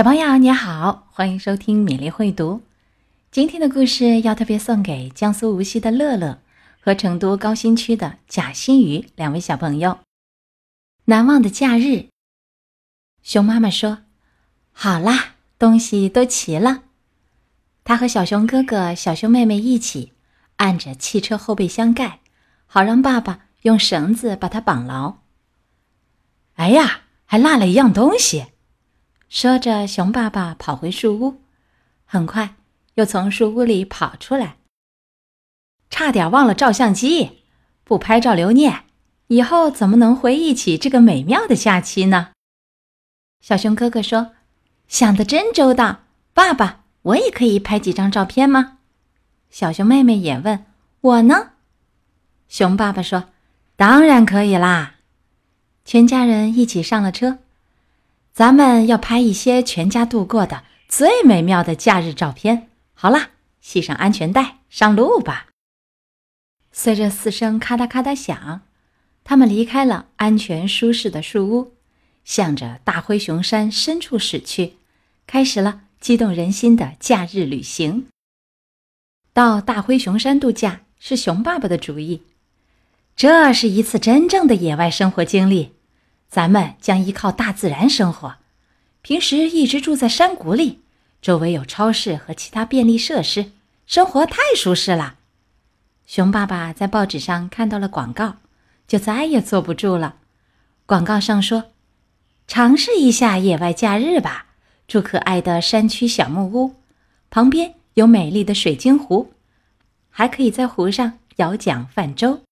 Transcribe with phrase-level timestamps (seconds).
[0.00, 2.62] 小朋友你好，欢迎收听米粒会读。
[3.30, 6.40] 今天的故事要特别送给江苏无锡的乐乐
[6.80, 9.98] 和成都高新区的贾新宇两位小朋友。
[11.04, 12.06] 难忘的假日，
[13.22, 13.98] 熊妈妈说
[14.72, 16.84] ：“好啦，东西都齐了。”
[17.84, 20.14] 他和小熊哥哥、小熊妹妹一起
[20.56, 22.20] 按着汽车后备箱盖，
[22.64, 25.18] 好让爸爸用绳子把它绑牢。
[26.54, 28.46] 哎呀，还落了一样东西。
[29.30, 31.40] 说着，熊爸爸跑回树屋，
[32.04, 32.56] 很快
[32.94, 34.56] 又从树屋里跑出来。
[35.88, 37.44] 差点忘了照相机，
[37.84, 38.86] 不拍照留念，
[39.28, 42.30] 以后怎么能回忆起这个美妙的假期呢？
[43.40, 44.32] 小熊哥哥说
[44.88, 46.00] ：“想得真周到，
[46.34, 48.78] 爸爸，我也可以拍几张照片吗？”
[49.48, 50.66] 小熊妹妹也问
[51.00, 51.52] ：“我呢？”
[52.50, 53.26] 熊爸爸说
[53.76, 54.96] ：“当然可以啦！”
[55.86, 57.38] 全家人一起上了车。
[58.32, 62.68] 咱们要拍一些全家度过的最美妙的假日照片。
[62.94, 63.30] 好啦，
[63.60, 65.48] 系上安全带，上路吧。
[66.72, 68.62] 随着四声咔嗒咔嗒响，
[69.24, 71.74] 他们离开了安全舒适的树屋，
[72.24, 74.74] 向着大灰熊山深处驶去，
[75.26, 78.06] 开始了激动人心的假日旅行。
[79.32, 82.22] 到大灰熊山度假是熊爸爸的主意，
[83.16, 85.72] 这是一次真正的野外生活经历。
[86.30, 88.36] 咱们将依靠大自然生活，
[89.02, 90.80] 平时一直住在山谷里，
[91.20, 93.50] 周围有超市和其他便利设施，
[93.84, 95.16] 生活太舒适了。
[96.06, 98.36] 熊爸爸在报纸上看到了广告，
[98.86, 100.16] 就再也坐不住了。
[100.86, 101.72] 广告上说
[102.46, 104.46] ：“尝试一下野外假日吧，
[104.86, 106.76] 住可爱的山区小木屋，
[107.28, 109.32] 旁边有美丽的水晶湖，
[110.08, 112.42] 还可以在湖上摇桨泛舟。”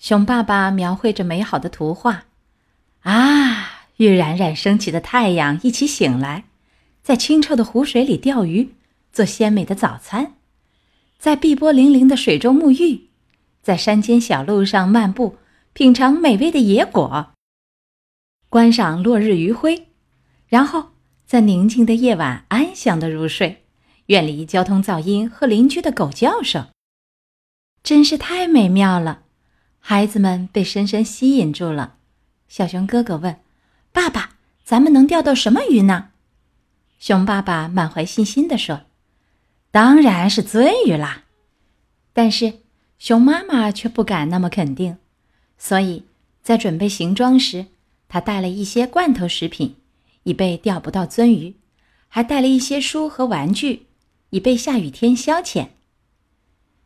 [0.00, 2.24] 熊爸爸描绘着美好的图画。
[3.02, 6.44] 啊，与冉冉升起的太阳一起醒来，
[7.02, 8.74] 在清澈的湖水里钓鱼，
[9.12, 10.34] 做鲜美的早餐，
[11.18, 13.08] 在碧波粼粼的水中沐浴，
[13.60, 15.36] 在山间小路上漫步，
[15.72, 17.32] 品尝美味的野果，
[18.48, 19.88] 观赏落日余晖，
[20.46, 20.90] 然后
[21.26, 23.64] 在宁静的夜晚安详的入睡，
[24.06, 26.68] 远离交通噪音和邻居的狗叫声，
[27.82, 29.22] 真是太美妙了。
[29.80, 31.96] 孩子们被深深吸引住了。
[32.52, 33.40] 小熊哥哥问
[33.92, 36.10] ：“爸爸，咱们能钓到什么鱼呢？”
[37.00, 38.82] 熊爸爸满怀信心地说
[39.72, 41.24] ：“当然是鳟鱼啦。”
[42.12, 42.58] 但是
[42.98, 44.98] 熊妈妈却不敢那么肯定，
[45.56, 46.04] 所以
[46.42, 47.68] 在准备行装时，
[48.06, 49.76] 他带了一些罐头食品，
[50.24, 51.54] 以备钓不到鳟鱼，
[52.08, 53.86] 还带了一些书和玩具，
[54.28, 55.68] 以备下雨天消遣。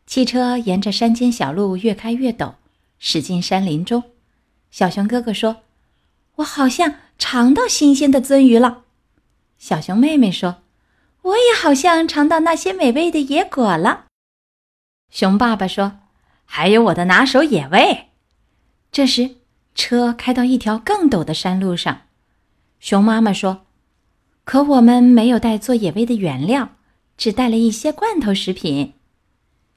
[0.06, 2.54] 汽车沿着山间小路越开越陡，
[3.00, 4.04] 驶进山林中。
[4.70, 5.62] 小熊哥哥说
[6.36, 8.84] ：“我好像尝到新鲜的鳟鱼了。”
[9.56, 10.62] 小熊妹妹说
[11.22, 14.06] ：“我也好像尝到那些美味的野果了。”
[15.10, 16.00] 熊爸爸说
[16.44, 18.08] ：“还有我的拿手野味。”
[18.92, 19.36] 这时，
[19.74, 22.02] 车开到一条更陡的山路上。
[22.80, 23.66] 熊妈妈说
[24.44, 26.70] ：“可我们没有带做野味的原料，
[27.16, 28.94] 只带了一些罐头食品。”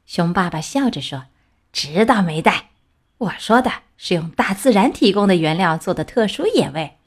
[0.05, 1.27] 熊爸爸笑着说
[1.71, 2.69] ：“知道没带？
[3.17, 6.97] 我说的。”是用大自然提供的原料做的特殊野味，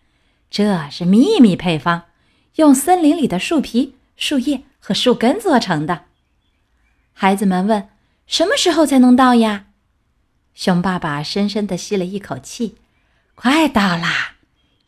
[0.50, 2.02] 这是秘密配方，
[2.56, 6.04] 用森林里的树皮、树叶和树根做成的。
[7.14, 7.88] 孩子们问
[8.28, 9.68] ：“什么时候才能到呀？”
[10.52, 12.76] 熊爸爸深深地吸了一口气
[13.34, 14.34] ：“快到啦，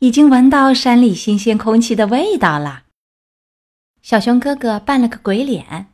[0.01, 2.83] 已经闻到山里新鲜空气的味道了。”
[4.03, 5.87] 小熊哥哥扮了个鬼脸：“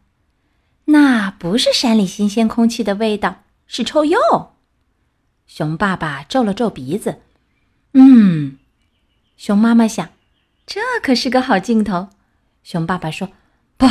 [0.87, 4.19] 那不是山里新鲜空气的味道，是臭鼬。”
[5.51, 7.23] 熊爸爸皱了皱鼻子，
[7.95, 8.57] 嗯，
[9.37, 10.11] 熊妈妈想，
[10.65, 12.09] 这可是个好镜头。
[12.63, 13.33] 熊爸爸说
[13.77, 13.85] ：“不，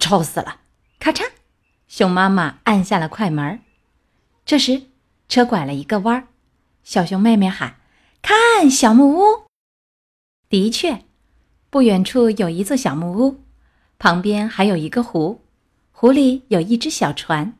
[0.00, 0.62] 臭死了！”
[0.98, 1.24] 咔嚓，
[1.88, 3.60] 熊妈妈按下了快门。
[4.46, 4.84] 这时，
[5.28, 6.28] 车拐了一个弯儿，
[6.82, 7.76] 小熊妹妹喊
[8.22, 9.44] ：“看，小木屋！”
[10.48, 11.04] 的确，
[11.68, 13.44] 不远处有一座小木屋，
[13.98, 15.42] 旁边还有一个湖，
[15.92, 17.58] 湖里有一只小船。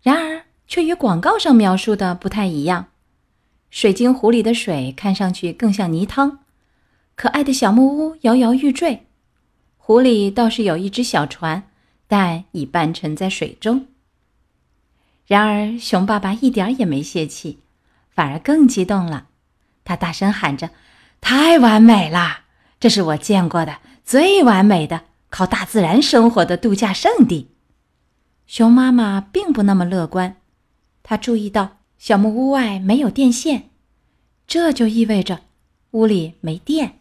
[0.00, 0.43] 然而。
[0.66, 2.86] 却与广告上描述的不太一样。
[3.70, 6.38] 水晶湖里的水看上去更像泥汤，
[7.16, 9.06] 可爱的小木屋摇摇欲坠。
[9.76, 11.64] 湖里倒是有一只小船，
[12.06, 13.86] 但已半沉在水中。
[15.26, 17.58] 然而，熊爸爸一点也没泄气，
[18.10, 19.26] 反而更激动了。
[19.84, 20.70] 他大声喊着
[21.20, 22.40] ：“太完美了！
[22.78, 27.50] 这是我见过的最完美的靠大自然生活的度假胜地。”
[28.46, 30.36] 熊妈妈并不那么乐观。
[31.04, 33.68] 他注意到小木屋外没有电线，
[34.46, 35.42] 这就意味着
[35.92, 36.98] 屋里没电。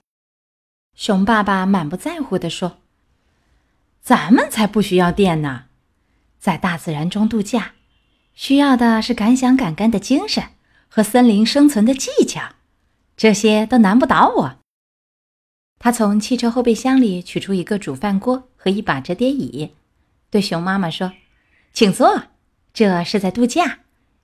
[0.93, 2.77] 熊爸爸满不在乎地说
[4.03, 5.65] ：“咱们才不需要电呢，
[6.37, 7.73] 在大自然中度假，
[8.33, 10.43] 需要的是敢想敢干的精神
[10.87, 12.55] 和森林生存的技巧，
[13.15, 14.59] 这些都难不倒我。”
[15.79, 19.73] 他从汽车后备箱里取出一个煮饭锅和一把折叠椅，
[20.29, 21.13] 对熊妈妈说
[21.73, 22.25] ：“请坐，
[22.73, 23.79] 这是在度假，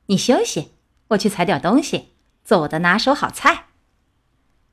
[0.09, 0.71] 你休息，
[1.09, 2.09] 我去采点东西，
[2.43, 3.67] 做我的拿手好菜。”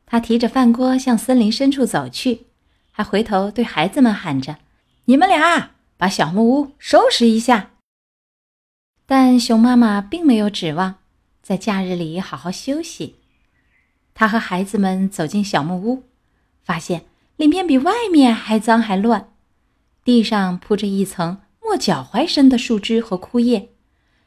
[0.07, 2.47] 他提着饭锅向森林深处走去，
[2.91, 4.59] 还回头对孩子们喊着
[5.05, 7.73] ：“你们俩把小木屋收拾一下。”
[9.05, 10.97] 但熊妈妈并没有指望
[11.43, 13.17] 在假日里好好休息。
[14.15, 16.05] 他和孩子们走进小木屋，
[16.65, 17.05] 发现
[17.37, 19.33] 里面比外面还脏还乱，
[20.03, 23.69] 地上铺着一层没脚踝深的树枝和枯叶。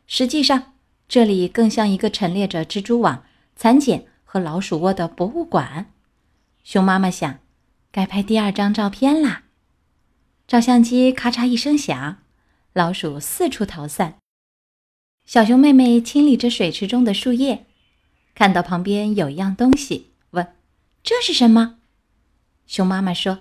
[0.06, 0.74] 实际上，
[1.10, 3.26] 这里更像一个陈列着蜘蛛网、
[3.58, 4.06] 蚕茧。
[4.32, 5.92] 和老鼠窝的博物馆，
[6.64, 7.40] 熊妈妈想，
[7.92, 9.46] 该拍第二张照片啦。
[10.48, 12.20] 照相机咔嚓一声响，
[12.74, 14.20] 老鼠四处逃散。
[15.26, 17.66] 小熊妹妹清理着水池中的树叶，
[18.36, 20.54] 看到旁边有一样东西，问
[21.02, 21.80] ：“这是什么？”
[22.68, 23.40] 熊妈妈说：“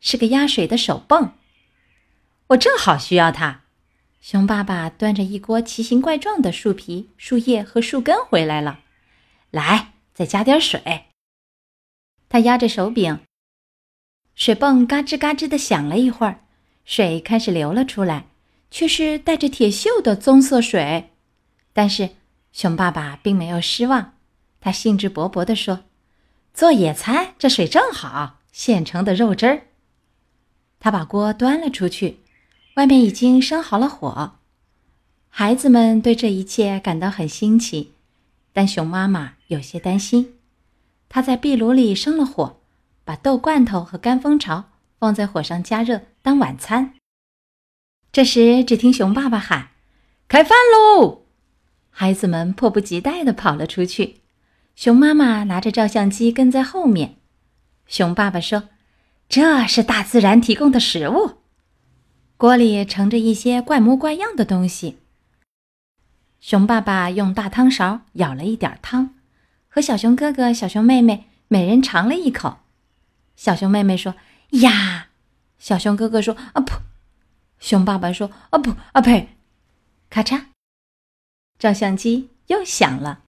[0.00, 1.34] 是个压水的手泵。”
[2.48, 3.63] 我正好需要它。
[4.24, 8.80] 熊爸爸端着一锅奇形怪状的树皮、树叶和树根回来了，
[9.50, 9.92] 来。
[10.14, 11.08] 再加点水。
[12.30, 13.20] 他压着手柄，
[14.34, 16.46] 水泵嘎吱嘎吱的响了一会儿，
[16.86, 18.28] 水开始流了出来，
[18.70, 21.10] 却是带着铁锈的棕色水。
[21.74, 22.10] 但是
[22.50, 24.14] 熊爸爸并没有失望，
[24.58, 25.84] 他兴致勃勃地说
[26.54, 29.66] ：“做野餐，这水正好，现成的肉汁儿。”
[30.80, 32.20] 他把锅端了出去，
[32.74, 34.38] 外面已经生好了火。
[35.28, 37.92] 孩子们对这一切感到很新奇。
[38.52, 40.34] 但熊妈妈有些担心，
[41.08, 42.60] 她在壁炉里生了火，
[43.04, 46.94] 把豆罐头和干蜂巢放在火上加热当晚餐。
[48.12, 49.70] 这时，只听熊爸爸喊
[50.28, 51.24] ：“开饭喽！”
[51.90, 54.20] 孩子们迫不及待地跑了出去，
[54.76, 57.16] 熊妈妈拿着照相机跟在后面。
[57.88, 58.68] 熊爸爸说
[59.28, 61.38] ：“这是大自然提供的食物。”
[62.36, 64.98] 锅里盛着一些怪模怪样的东西。
[66.40, 69.14] 熊爸爸用大汤勺舀了一点汤，
[69.68, 72.58] 和小熊哥哥、小熊妹妹每人尝了一口。
[73.36, 74.14] 小熊妹妹说
[74.62, 75.08] ：“呀！”
[75.58, 76.80] 小熊哥哥说：“啊噗！”
[77.58, 79.28] 熊爸爸说：“啊不啊呸！”
[80.10, 80.46] 咔嚓，
[81.58, 83.22] 照相机又响了。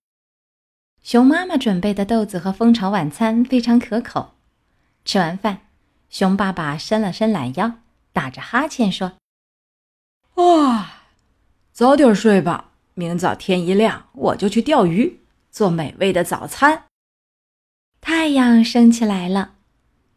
[1.02, 4.34] 熊妈妈准备的豆子和蜂巢晚餐非常可口。
[5.04, 5.60] 吃完饭，
[6.10, 7.78] 熊爸爸伸了伸懒腰，
[8.16, 9.12] 打着哈欠说
[10.42, 11.08] ：“啊，
[11.70, 15.20] 早点睡吧。”明早天一亮，我就去钓鱼，
[15.50, 16.84] 做美味的早餐。
[18.00, 19.56] 太阳升起来了，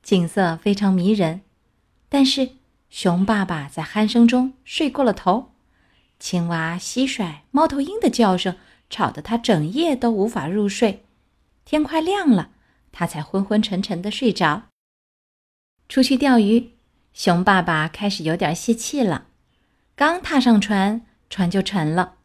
[0.02, 1.42] 景色非常迷人。
[2.08, 2.52] 但是
[2.90, 5.52] 熊爸爸在鼾声中睡过了头，
[6.20, 8.56] 青蛙、蟋蟀、猫头鹰的叫声
[8.90, 11.04] 吵得他整夜都无法入睡。
[11.66, 12.52] 天快亮了，
[12.94, 14.70] 他才昏昏沉沉的睡着。
[15.90, 16.72] 出去钓鱼，
[17.14, 19.28] 熊爸爸开始有点泄气了。
[19.96, 22.16] 刚踏上船，船就沉了。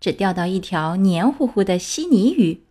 [0.00, 2.62] 只钓到一条黏糊糊的稀泥鱼，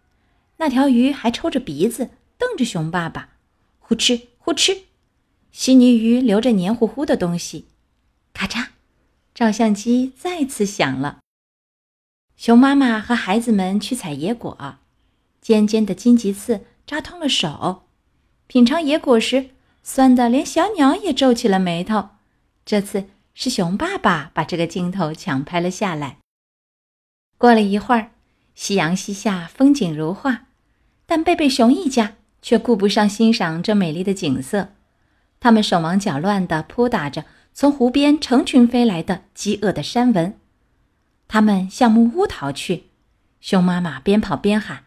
[0.57, 2.09] 那条鱼还抽着鼻子
[2.39, 3.29] 瞪着熊爸爸，
[3.77, 4.79] 呼哧呼哧，
[5.51, 7.67] 稀泥鱼流着黏糊糊的东西，
[8.34, 8.69] 咔嚓，
[9.36, 11.19] 照相机再次响了。
[12.36, 14.79] 熊妈妈和孩子们去采野果，
[15.39, 17.84] 尖尖的荆棘刺扎痛了手，
[18.48, 19.51] 品尝野果时
[19.83, 22.09] 酸的连小鸟也皱起了眉头。
[22.65, 26.17] 这次是熊爸爸把这个镜头抢拍了下来。
[27.38, 28.12] 过了一会儿，
[28.53, 30.45] 夕阳西下，风景如画，
[31.05, 34.74] 但贝贝熊一家却顾不上欣赏这美丽的景色。
[35.39, 40.38] 他们手忙脚乱地扑打着从湖边成群飞来的饥饿的山蚊。
[41.27, 42.86] 他们向木屋逃去。
[43.39, 44.83] 熊妈妈边跑边喊：“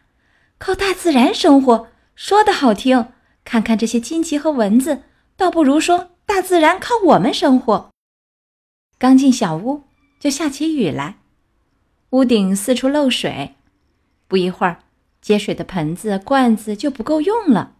[0.59, 3.07] 靠大自然生活，说的好听。
[3.43, 5.03] 看看这些荆棘和蚊子，
[5.35, 7.91] 倒不如说大自然靠我们生活。”
[8.97, 9.83] 刚进小屋，
[10.19, 11.17] 就下起雨来。
[12.11, 13.55] 屋顶四处漏水，
[14.27, 14.83] 不一会儿，
[15.21, 17.75] 接水的盆子、罐子就不够用了。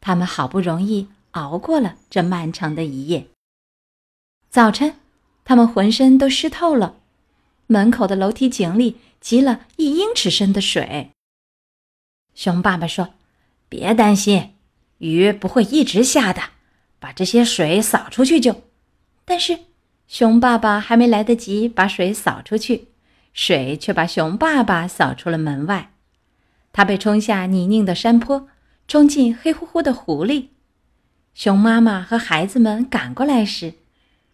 [0.00, 3.28] 他们好不容易熬过了这漫长的一夜。
[4.50, 4.96] 早晨，
[5.44, 6.96] 他们浑身都湿透了，
[7.68, 11.12] 门口的楼梯井里积了一英尺深的水。
[12.34, 13.14] 熊爸爸说
[13.70, 14.51] ：“别担心，
[15.02, 16.40] 雨不会一直下的，
[16.98, 18.62] 把这些水扫出去就……”
[19.26, 19.58] 但是，
[20.06, 22.88] 熊爸爸还没来得及把水扫出去。
[23.32, 25.92] 水却把熊爸爸扫出了门外，
[26.70, 28.46] 他被冲下泥泞的山坡，
[28.86, 30.50] 冲进黑乎乎的湖里。
[31.34, 33.72] 熊妈妈和孩子们赶过来时，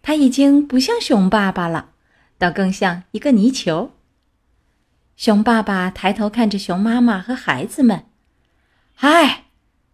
[0.02, 1.90] 他已经不像熊爸爸了，
[2.38, 3.92] 倒更像一个泥球。
[5.16, 8.06] 熊爸爸抬头看着熊妈妈和孩子们
[8.94, 9.44] ：“嗨，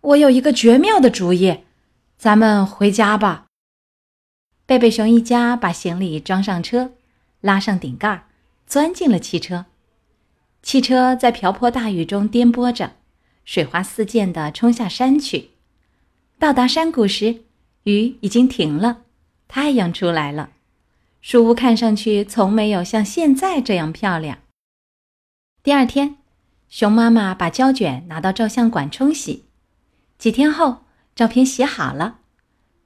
[0.05, 1.61] 我有一个绝妙的主意，
[2.19, 3.47] 咱们回家吧。”
[4.67, 6.93] 贝贝熊一家把行李装上车，
[7.41, 8.27] 拉上顶盖，
[8.67, 9.65] 钻进了汽车。
[10.63, 12.93] 汽车在瓢泼大雨中颠簸着，
[13.47, 15.51] 水花四溅地冲下山去。
[16.39, 17.43] 到达山谷时，
[17.85, 19.03] 雨已经停了，
[19.49, 20.51] 太阳出来了。
[21.23, 24.39] 树屋看上去从没有像现在这样漂亮。
[25.63, 26.17] 第二天，
[26.69, 29.44] 熊妈妈把胶卷拿到照相馆冲洗。
[30.25, 32.21] 几天后，照片洗好了。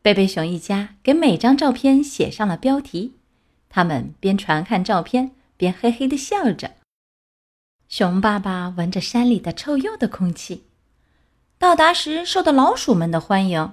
[0.02, 3.14] 贝贝熊一家给每张照片写上了标题，
[3.68, 6.72] 他们边传看照片边嘿嘿地笑着。
[7.88, 10.64] 熊爸爸闻着山里的臭鼬的空气，
[11.58, 13.72] 到达时受到老鼠们的欢迎。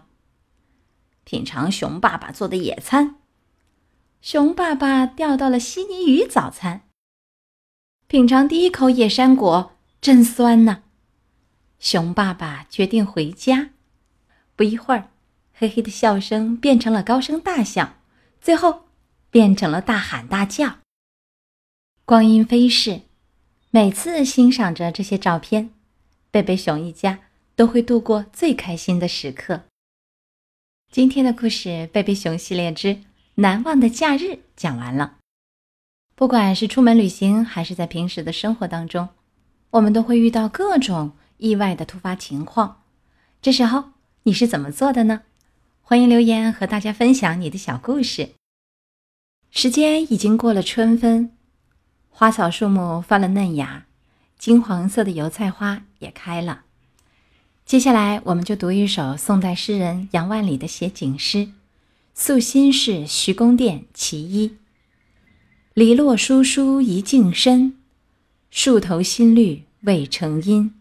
[1.24, 3.16] 品尝熊爸爸做的野餐，
[4.22, 6.84] 熊爸爸钓到了悉尼鱼早餐。
[8.06, 10.84] 品尝第一口野山果，真酸呐！
[11.80, 13.72] 熊爸爸决定回家。
[14.56, 15.10] 不一会儿。
[15.58, 17.94] 嘿嘿的笑声变成了高声大笑，
[18.42, 18.88] 最后
[19.30, 20.80] 变成了大喊大叫。
[22.04, 23.04] 光阴飞逝，
[23.72, 25.70] 每次欣赏着这些照片，
[26.30, 27.22] 贝贝熊一家
[27.56, 29.62] 都会度过最开心的时刻。
[30.92, 33.00] 今天的故事《贝贝熊系列之
[33.36, 34.24] 难忘的假日》
[34.58, 35.20] 讲完了。
[36.16, 39.08] 不管是出门旅行，还是在平时的生活当中，
[39.70, 42.84] 我们都会遇到各种意外的突发情况。
[43.42, 43.92] 这时候
[44.24, 45.22] 你是怎么做的呢？
[45.82, 48.30] 欢迎留言和大家分享你的小故事。
[49.52, 51.32] 时间已经过了春分，
[52.10, 53.86] 花草树木发了嫩芽，
[54.38, 56.64] 金黄色的油菜花也开了。
[57.66, 61.38] 接下来，我们就读一首宋代诗人杨万里的写景诗
[62.14, 64.50] 《宿新市徐公店其一》：
[65.74, 67.78] 篱落疏疏一径深，
[68.52, 70.75] 树头新绿未成阴。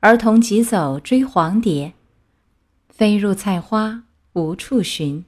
[0.00, 1.92] 儿童急走追黄蝶，
[2.88, 4.04] 飞入菜花。
[4.34, 5.24] 无处寻。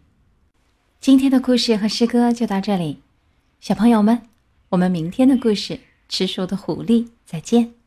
[1.00, 2.98] 今天的故事和诗歌就到这里，
[3.58, 4.28] 小朋友们，
[4.68, 5.75] 我们明天的故事
[6.10, 7.77] 《吃书的狐狸》再见。